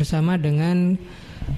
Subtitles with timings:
[0.00, 0.96] bersama dengan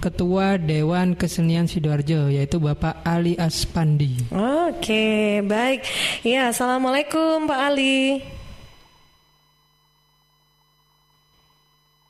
[0.02, 4.18] Ketua Dewan Kesenian Sidoarjo yaitu Bapak Ali Aspandi.
[4.34, 5.86] Oke, baik.
[6.26, 8.26] Ya, Assalamualaikum Pak Ali.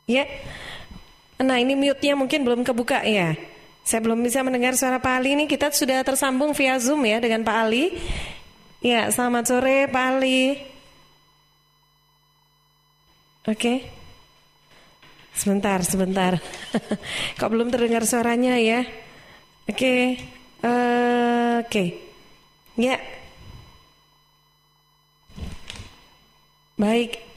[0.08, 0.24] Ya.
[1.36, 3.36] Nah, ini mute-nya mungkin belum kebuka ya.
[3.84, 5.44] Saya belum bisa mendengar suara Pak Ali ini.
[5.44, 7.92] Kita sudah tersambung via Zoom ya dengan Pak Ali.
[8.80, 10.58] Ya, selamat sore Pak Ali.
[13.44, 14.01] Oke.
[15.32, 16.38] Sebentar, sebentar.
[17.40, 18.84] Kok belum terdengar suaranya ya?
[19.68, 20.20] Oke.
[20.62, 21.98] Uh, Oke.
[22.76, 23.00] Ya.
[26.76, 27.32] Baik.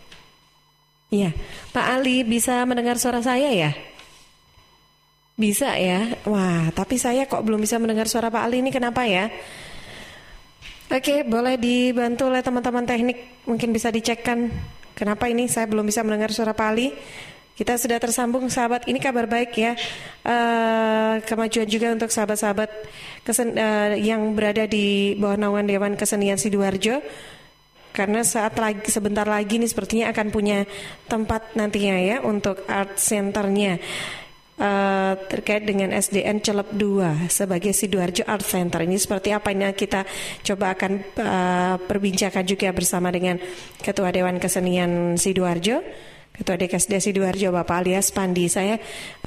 [1.14, 1.32] Ya,
[1.72, 3.72] Pak Ali bisa mendengar suara saya ya?
[5.38, 6.18] Bisa ya?
[6.28, 9.30] Wah, tapi saya kok belum bisa mendengar suara Pak Ali ini kenapa ya?
[10.90, 13.46] Oke, boleh dibantu oleh teman-teman teknik.
[13.48, 14.50] Mungkin bisa dicekkan
[14.98, 16.92] kenapa ini saya belum bisa mendengar suara Pak Ali.
[17.56, 18.84] Kita sudah tersambung sahabat.
[18.84, 19.80] Ini kabar baik ya.
[20.28, 27.00] Uh, kemajuan juga untuk sahabat-sahabat uh, yang berada di bawah naungan Dewan Kesenian Sidoarjo.
[27.96, 30.68] Karena saat lagi sebentar lagi nih sepertinya akan punya
[31.08, 33.80] tempat nantinya ya untuk art centernya
[34.60, 38.84] uh, terkait dengan SDN Celep 2 sebagai Sidoarjo Art Center.
[38.84, 40.04] Ini seperti apa ini kita
[40.44, 40.92] coba akan
[41.24, 43.40] uh, perbincangkan juga bersama dengan
[43.80, 45.80] Ketua Dewan Kesenian Sidoarjo.
[46.36, 48.76] Ketua DKSD Sidoarjo Bapak alias Pandi Saya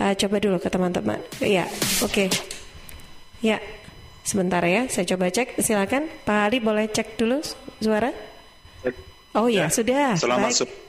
[0.00, 1.64] uh, coba dulu ke teman-teman Ya
[2.04, 2.28] oke okay.
[3.40, 3.58] Ya
[4.22, 7.40] sebentar ya Saya coba cek silakan Pak Ali boleh cek dulu
[7.80, 8.12] suara
[9.36, 10.88] Oh ya, ya sudah Selamat Baik.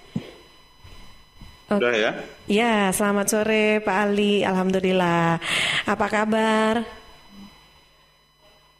[1.69, 2.11] Sudah ya?
[2.49, 4.41] Ya, selamat sore Pak Ali.
[4.41, 5.37] Alhamdulillah.
[5.85, 6.81] Apa kabar?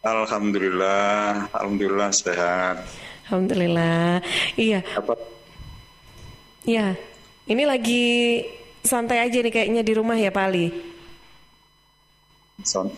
[0.01, 2.81] Alhamdulillah, alhamdulillah sehat.
[3.29, 4.25] Alhamdulillah.
[4.57, 4.81] Iya.
[4.97, 5.13] Apa?
[6.65, 6.97] Iya.
[7.49, 8.45] Ini lagi
[8.85, 10.69] santai aja nih kayaknya di rumah ya Pak Ali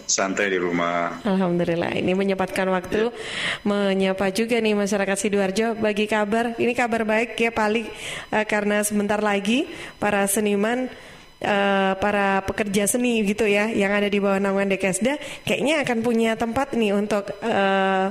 [0.10, 1.22] santai di rumah.
[1.22, 1.94] Alhamdulillah.
[1.94, 3.14] Ini menyempatkan waktu ya.
[3.62, 6.58] menyapa juga nih masyarakat sidoarjo bagi kabar.
[6.58, 7.86] Ini kabar baik ya paling
[8.34, 9.70] uh, karena sebentar lagi
[10.02, 10.90] para seniman
[11.46, 16.34] uh, para pekerja seni gitu ya yang ada di bawah naungan Dekesda kayaknya akan punya
[16.34, 18.10] tempat nih untuk uh,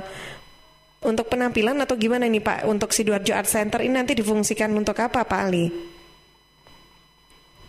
[1.01, 5.25] untuk penampilan atau gimana nih Pak untuk Sidoarjo Art Center ini nanti difungsikan untuk apa
[5.25, 5.67] Pak Ali?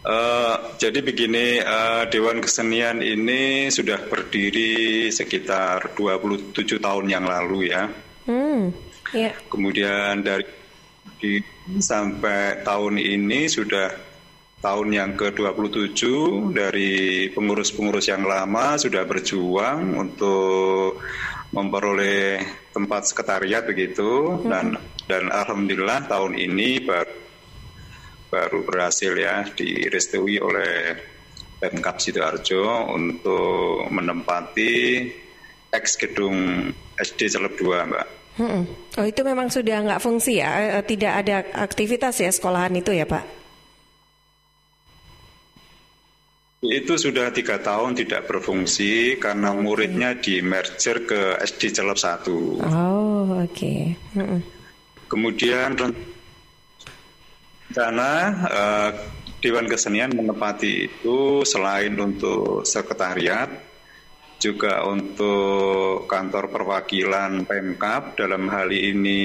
[0.02, 7.86] Uh, jadi begini, uh, Dewan Kesenian ini sudah berdiri sekitar 27 tahun yang lalu ya.
[8.26, 8.74] Hmm,
[9.14, 9.30] yeah.
[9.46, 11.38] Kemudian dari
[11.78, 13.94] sampai tahun ini sudah
[14.58, 16.02] tahun yang ke-27
[16.50, 20.98] dari pengurus-pengurus yang lama sudah berjuang untuk
[21.54, 22.42] memperoleh
[22.74, 24.50] tempat sekretariat begitu hmm.
[24.50, 24.66] dan
[25.06, 27.21] dan alhamdulillah tahun ini baru
[28.32, 30.96] baru berhasil ya direstui oleh
[31.60, 35.04] Pemkap Sidoarjo untuk menempati
[35.68, 38.06] ex gedung SD Celeb 2, Mbak.
[38.32, 38.64] Hmm.
[38.96, 41.36] Oh itu memang sudah nggak fungsi ya, eh, eh, tidak ada
[41.68, 43.44] aktivitas ya sekolahan itu ya Pak?
[46.62, 52.64] Itu sudah tiga tahun tidak berfungsi karena muridnya di merger ke SD Celeb 1.
[52.64, 53.52] Oh oke.
[53.52, 53.92] Okay.
[54.16, 54.40] Hmm.
[55.12, 55.76] Kemudian
[57.72, 58.12] karena
[58.46, 58.90] uh,
[59.42, 63.50] Dewan Kesenian menepati itu selain untuk sekretariat,
[64.38, 69.20] juga untuk kantor perwakilan Pemkap dalam hal ini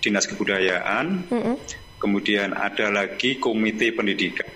[0.00, 1.56] Dinas Kebudayaan, mm -hmm.
[2.00, 4.48] kemudian ada lagi Komite Pendidikan.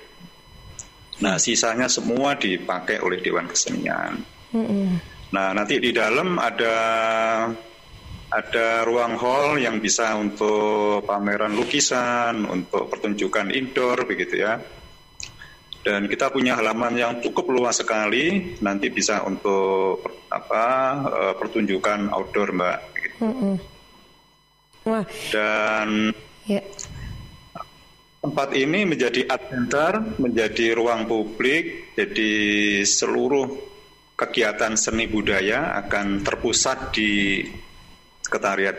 [1.19, 4.21] Nah, sisanya semua dipakai oleh Dewan Kesenian.
[4.53, 4.87] Mm -hmm.
[5.29, 6.77] Nah, nanti di dalam ada
[8.29, 14.61] ada ruang hall yang bisa untuk pameran lukisan, untuk pertunjukan indoor begitu ya.
[15.81, 20.65] Dan kita punya halaman yang cukup luas sekali, nanti bisa untuk apa
[21.09, 22.79] eh, pertunjukan outdoor, Mbak.
[22.93, 23.17] Gitu.
[24.85, 25.05] Wah.
[25.33, 26.13] Dan
[26.45, 26.61] ya.
[28.21, 32.33] tempat ini menjadi art center, menjadi ruang publik, jadi
[32.85, 33.49] seluruh
[34.19, 37.41] kegiatan seni budaya akan terpusat di
[38.29, 38.77] Sekretariat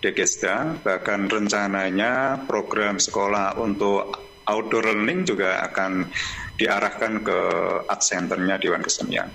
[0.00, 4.16] Dekesda, bahkan rencananya program sekolah untuk
[4.48, 6.08] outdoor learning juga akan
[6.56, 7.38] diarahkan ke
[7.84, 9.28] art centernya Dewan Kesenian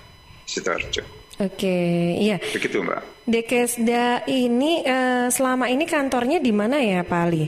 [0.49, 1.05] Sidoarjo.
[1.37, 1.77] Oke,
[2.17, 2.41] iya.
[2.41, 3.29] Begitu Mbak.
[3.29, 7.45] Dekesda ini uh, selama ini kantornya di mana ya Pak Ali?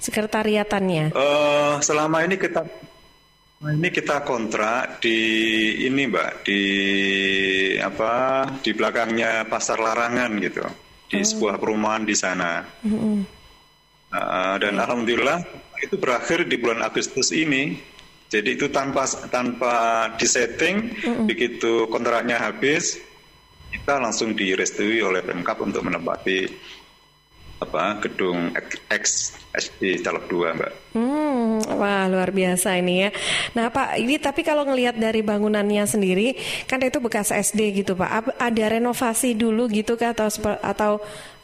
[0.00, 1.12] Sekretariatannya?
[1.12, 2.64] Uh, selama ini kita
[3.60, 5.18] ini kita kontrak di
[5.84, 6.62] ini Mbak di
[7.76, 8.12] apa
[8.64, 10.64] di belakangnya pasar larangan gitu
[11.12, 11.26] di oh.
[11.28, 12.64] sebuah perumahan di sana.
[12.64, 13.16] Mm-hmm.
[14.10, 14.82] Uh, dan yeah.
[14.88, 15.38] alhamdulillah
[15.84, 17.76] itu berakhir di bulan Agustus ini.
[18.30, 21.26] Jadi itu tanpa tanpa disetting, mm-hmm.
[21.26, 22.96] begitu kontraknya habis,
[23.74, 26.46] kita langsung direstui oleh Pemkap untuk menempati
[27.60, 28.54] apa gedung
[28.88, 30.72] X SD Calok 2 Mbak.
[30.96, 31.29] Hmm,
[31.76, 33.10] wah luar biasa ini ya.
[33.56, 36.34] Nah Pak, ini tapi kalau ngelihat dari bangunannya sendiri,
[36.64, 38.40] kan itu bekas SD gitu Pak.
[38.40, 40.28] Ada renovasi dulu gitu kah atau
[40.60, 40.92] atau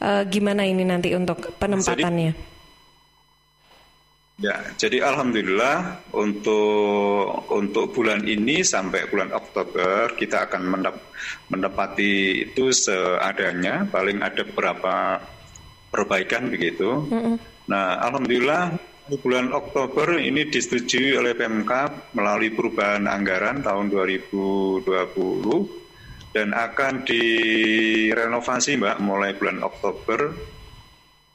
[0.01, 2.31] uh, gimana ini nanti untuk penempatannya?
[2.33, 2.55] Jadi,
[4.37, 10.77] Ya, jadi alhamdulillah untuk untuk bulan ini sampai bulan Oktober kita akan
[11.49, 15.17] mendapati itu seadanya, paling ada beberapa
[15.89, 17.09] perbaikan begitu.
[17.09, 17.35] Mm -hmm.
[17.65, 18.77] Nah, alhamdulillah
[19.15, 21.71] bulan Oktober ini disetujui oleh PMK
[22.11, 24.83] melalui perubahan anggaran tahun 2020
[26.35, 30.35] dan akan direnovasi Mbak mulai bulan Oktober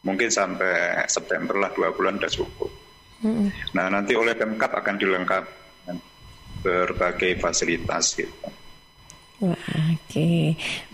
[0.04, 2.70] mungkin sampai September lah dua bulan sudah cukup.
[3.22, 3.48] Mm-hmm.
[3.72, 5.62] Nah nanti oleh Pemkap akan dilengkapi
[6.62, 8.48] berbagai fasilitas gitu.
[9.42, 10.42] Wah, Oke, okay.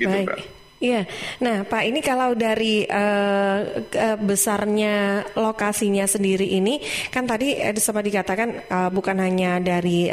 [0.01, 0.25] gitu, baik.
[0.25, 0.58] Mbak.
[0.79, 1.11] Iya,
[1.43, 6.79] nah Pak ini kalau dari uh, uh, besarnya lokasinya sendiri ini
[7.11, 10.07] kan tadi uh, sempat dikatakan uh, bukan hanya dari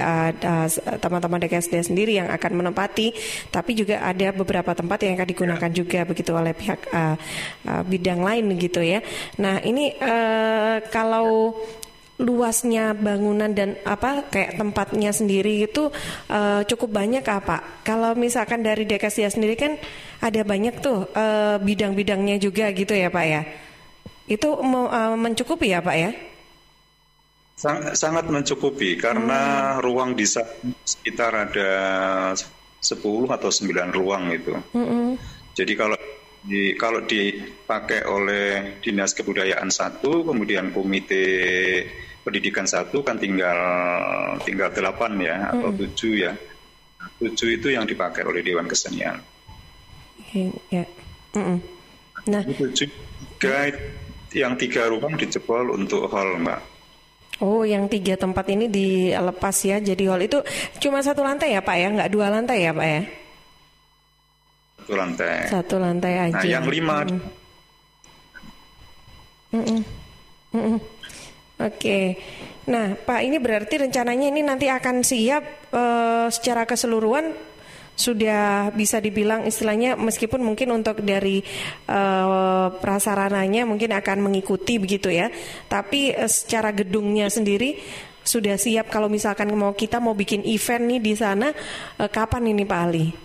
[0.98, 3.14] teman-teman uh, uh, DKSD sendiri yang akan menempati,
[3.54, 5.78] tapi juga ada beberapa tempat yang akan digunakan ya.
[5.78, 7.14] juga begitu oleh pihak uh,
[7.70, 9.06] uh, bidang lain gitu ya.
[9.38, 11.54] Nah ini uh, kalau
[12.16, 15.92] luasnya bangunan dan apa kayak tempatnya sendiri itu
[16.32, 17.84] uh, cukup banyak apa?
[17.84, 19.76] Kalau misalkan dari Dekasia sendiri kan
[20.24, 23.42] ada banyak tuh uh, bidang-bidangnya juga gitu ya Pak ya.
[24.32, 26.12] Itu uh, mencukupi ya Pak ya?
[27.56, 29.80] Sang, sangat mencukupi karena hmm.
[29.84, 30.28] ruang di
[30.88, 31.72] sekitar ada
[32.36, 33.00] 10
[33.32, 34.56] atau 9 ruang itu.
[34.76, 35.16] Hmm.
[35.56, 35.96] Jadi kalau
[36.46, 41.26] di, kalau dipakai oleh dinas kebudayaan satu, kemudian komite
[42.22, 43.58] pendidikan satu kan tinggal
[44.46, 45.52] tinggal delapan ya mm.
[45.58, 46.34] atau tujuh ya.
[47.22, 49.22] Tujuh itu yang dipakai oleh Dewan Kesenian.
[50.70, 50.86] Ya.
[51.34, 51.58] Mm -mm.
[52.26, 52.90] Nah, tujuh
[53.38, 53.70] tiga,
[54.34, 56.62] yang tiga rumah dijebol untuk hall, Mbak.
[57.44, 60.40] Oh, yang tiga tempat ini dilepas ya jadi hall itu
[60.80, 63.02] cuma satu lantai ya Pak ya, nggak dua lantai ya Pak ya?
[64.86, 65.50] Satu lantai.
[65.50, 66.38] Satu lantai nah, aja.
[66.38, 66.98] Nah, yang lima.
[67.02, 67.18] Mm.
[69.50, 69.82] Mm -mm.
[70.54, 70.78] Mm -mm.
[71.66, 72.22] Oke.
[72.70, 77.34] Nah, Pak, ini berarti rencananya ini nanti akan siap uh, secara keseluruhan
[77.98, 81.42] sudah bisa dibilang istilahnya meskipun mungkin untuk dari
[81.90, 85.34] uh, prasarananya mungkin akan mengikuti begitu ya.
[85.66, 87.82] Tapi uh, secara gedungnya sendiri
[88.22, 91.50] sudah siap kalau misalkan mau kita mau bikin event nih di sana
[91.98, 93.25] uh, kapan ini Pak Ali?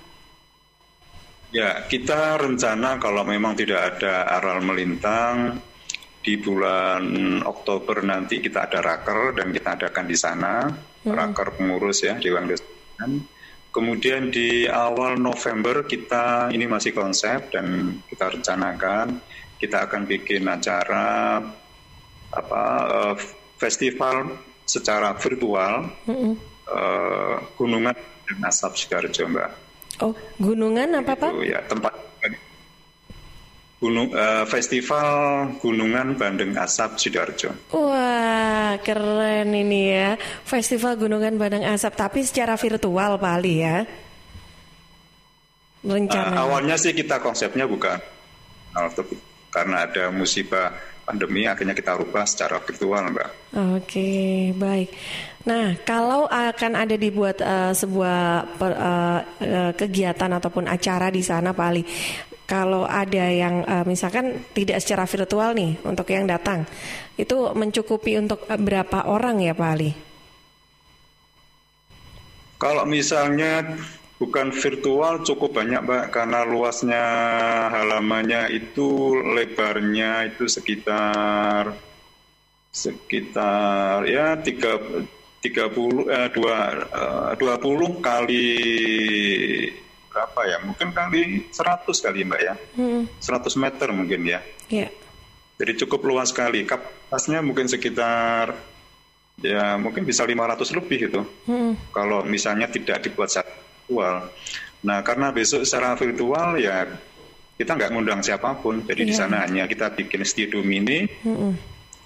[1.51, 5.59] Ya, kita rencana kalau memang tidak ada aral melintang,
[6.21, 7.03] di bulan
[7.43, 11.11] Oktober nanti kita ada raker dan kita adakan di sana, hmm.
[11.11, 13.25] raker pengurus ya Dewan Kesenian.
[13.71, 19.23] Kemudian di awal November kita ini masih konsep dan kita rencanakan
[19.63, 21.39] kita akan bikin acara
[22.31, 23.15] apa uh,
[23.61, 24.35] festival
[24.67, 26.35] secara virtual hmm.
[26.67, 27.95] uh, Gunungan
[28.27, 29.70] dan Asap Sidoarjo Mbak.
[30.01, 31.33] Oh, gunungan apa Pak?
[31.45, 31.93] Ya, tempat
[33.81, 35.09] Gunung uh, Festival
[35.57, 37.57] Gunungan Bandeng Asap Sidoarjo.
[37.73, 40.21] Wah, keren ini ya.
[40.45, 43.89] Festival Gunungan Bandeng Asap tapi secara virtual Pak Ali ya.
[45.81, 46.37] Rencana.
[46.37, 47.97] Uh, awalnya sih kita konsepnya bukan
[49.49, 50.77] karena ada musibah
[51.11, 53.31] pandemi akhirnya kita rubah secara virtual Mbak.
[53.75, 54.95] Oke, baik.
[55.51, 61.51] Nah, kalau akan ada dibuat uh, sebuah per, uh, uh, kegiatan ataupun acara di sana
[61.51, 61.83] Pak Ali,
[62.47, 66.63] kalau ada yang uh, misalkan tidak secara virtual nih untuk yang datang,
[67.19, 69.91] itu mencukupi untuk berapa orang ya Pak Ali?
[72.61, 73.65] Kalau misalnya
[74.21, 77.05] Bukan virtual cukup banyak Mbak karena luasnya
[77.73, 81.73] halamannya itu lebarnya itu sekitar
[82.71, 84.79] sekitar ya tiga
[85.43, 88.55] tiga puluh eh, dua eh, dua puluh kali
[90.11, 91.23] berapa ya mungkin kali
[91.55, 93.23] seratus kali mbak ya hmm.
[93.23, 94.91] 100 meter mungkin ya yeah.
[95.55, 98.59] jadi cukup luas sekali kapasitasnya mungkin sekitar
[99.39, 101.95] ya mungkin bisa 500 lebih itu hmm.
[101.95, 104.31] kalau misalnya tidak dibuat satu virtual.
[104.87, 106.87] Nah, karena besok secara virtual ya
[107.59, 109.09] kita nggak ngundang siapa pun, jadi yeah.
[109.11, 109.21] di iya.
[109.21, 111.53] sana hanya kita bikin studio mini, mm -hmm.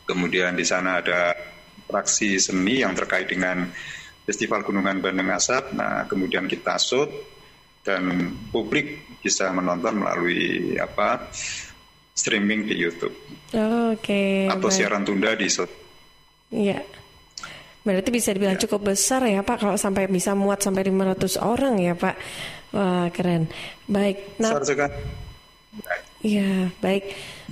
[0.09, 1.31] kemudian di sana ada
[1.87, 3.71] praksi seni yang terkait dengan
[4.27, 5.77] Festival Gunungan Bandeng Asap.
[5.77, 7.07] Nah, kemudian kita shoot
[7.87, 11.31] dan publik bisa menonton melalui apa
[12.17, 13.15] streaming di YouTube.
[13.55, 14.03] Oh, Oke.
[14.03, 14.75] Okay, Atau baik.
[14.75, 15.71] siaran tunda di shoot.
[16.51, 16.83] Iya.
[17.85, 18.63] Berarti bisa dibilang ya.
[18.65, 22.17] cukup besar ya Pak kalau sampai bisa muat sampai 500 orang ya Pak.
[22.75, 23.47] Wah, keren.
[23.87, 24.41] Baik.
[24.41, 24.97] Nah, sekali.
[26.25, 27.05] Iya, baik.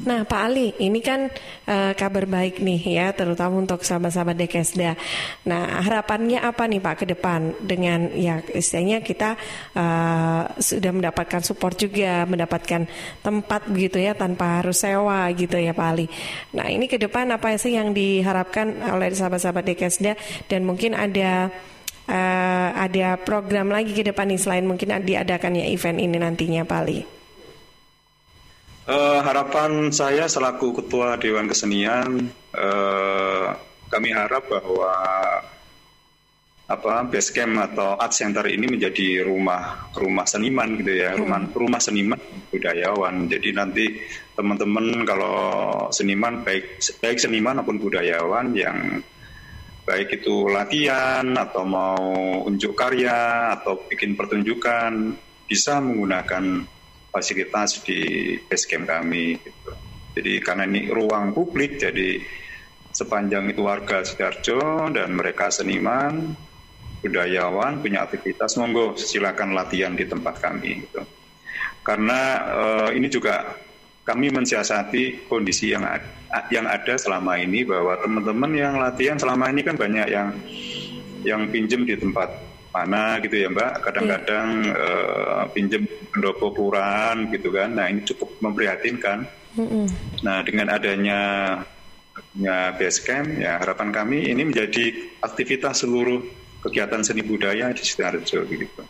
[0.08, 1.28] Nah, Pak Ali, ini kan
[1.68, 4.96] uh, kabar baik nih ya, terutama untuk sahabat-sahabat Dekesda.
[5.44, 9.36] Nah, harapannya apa nih Pak ke depan dengan ya istilahnya kita
[9.76, 12.88] uh, sudah mendapatkan support juga, mendapatkan
[13.20, 16.08] tempat begitu ya tanpa harus sewa gitu ya Pak Ali.
[16.56, 20.16] Nah, ini ke depan apa sih yang diharapkan oleh sahabat-sahabat Dekesda
[20.48, 21.52] dan mungkin ada
[22.08, 27.21] uh, ada program lagi ke depan nih selain mungkin diadakannya event ini nantinya Pak Ali.
[28.82, 33.54] Uh, harapan saya selaku ketua Dewan Kesenian, uh,
[33.86, 34.90] kami harap bahwa
[36.66, 41.54] apa base camp atau art center ini menjadi rumah rumah seniman gitu ya, rumah hmm.
[41.54, 42.18] rumah seniman
[42.50, 43.30] budayawan.
[43.30, 43.86] Jadi nanti
[44.34, 45.38] teman-teman kalau
[45.94, 48.98] seniman baik baik seniman maupun budayawan yang
[49.86, 52.02] baik itu latihan atau mau
[52.50, 55.14] unjuk karya atau bikin pertunjukan
[55.46, 56.66] bisa menggunakan
[57.12, 59.36] fasilitas di base camp kami.
[59.36, 59.70] Gitu.
[60.16, 62.20] Jadi karena ini ruang publik, jadi
[62.92, 66.32] sepanjang itu warga Sidoarjo dan mereka seniman,
[67.04, 70.84] budayawan punya aktivitas, monggo silakan latihan di tempat kami.
[70.88, 71.00] Gitu.
[71.84, 73.56] Karena uh, ini juga
[74.02, 75.86] kami mensiasati kondisi yang
[76.50, 80.28] yang ada selama ini bahwa teman-teman yang latihan selama ini kan banyak yang
[81.22, 83.72] yang pinjem di tempat mana gitu ya Mbak.
[83.84, 85.44] Kadang-kadang yeah.
[85.44, 86.50] uh, pinjem pendopo
[87.30, 87.76] gitu kan.
[87.76, 89.28] Nah ini cukup memprihatinkan.
[89.52, 89.84] Mm -hmm.
[90.24, 91.20] Nah dengan adanya
[92.32, 96.24] ya base camp ya harapan kami ini menjadi aktivitas seluruh
[96.64, 98.84] kegiatan seni budaya di Sidoarjo gitu.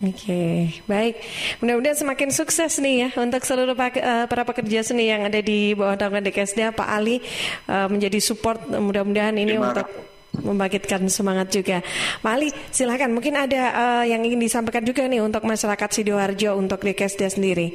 [0.00, 0.56] Oke, okay,
[0.88, 1.20] baik.
[1.60, 5.92] Mudah-mudahan semakin sukses nih ya untuk seluruh uh, para pekerja seni yang ada di bawah
[5.92, 6.72] naungan DKSD.
[6.72, 7.20] Pak Ali
[7.68, 8.64] uh, menjadi support.
[8.64, 11.82] Mudah-mudahan ini Terima untuk membangkitkan semangat juga.
[12.22, 13.10] Pak Ali, silahkan.
[13.10, 17.68] Mungkin ada uh, yang ingin disampaikan juga nih untuk masyarakat sidoarjo untuk DKSD sendiri.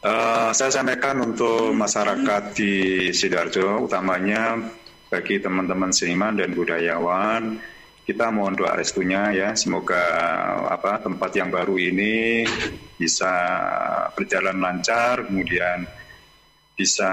[0.00, 2.72] Uh, saya sampaikan untuk masyarakat di
[3.12, 4.56] sidoarjo, utamanya
[5.12, 7.60] bagi teman-teman seniman dan budayawan,
[8.08, 10.00] kita mohon doa restunya ya, semoga
[10.72, 12.42] apa tempat yang baru ini
[12.96, 13.28] bisa
[14.16, 15.84] berjalan lancar, kemudian
[16.74, 17.10] bisa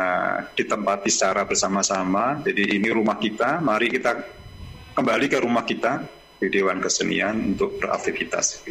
[0.55, 2.39] ditempati secara bersama-sama.
[2.43, 4.15] Jadi ini rumah kita, mari kita
[4.95, 6.01] kembali ke rumah kita
[6.39, 8.63] di Dewan Kesenian untuk beraktivitas.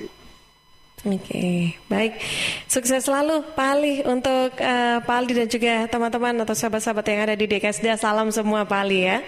[1.06, 2.18] Oke, baik.
[2.66, 7.34] Sukses selalu Pak Ali untuk uh, Pak Ali dan juga teman-teman atau sahabat-sahabat yang ada
[7.38, 7.86] di DKSD.
[8.00, 9.22] Salam semua Pak Ali ya.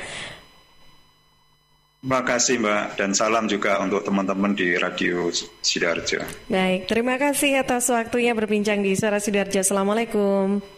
[1.99, 6.23] Terima kasih Mbak dan salam juga untuk teman-teman di Radio Sidarjo.
[6.47, 9.59] Baik, terima kasih atas waktunya berbincang di Suara Sidarjo.
[9.59, 10.78] Assalamualaikum.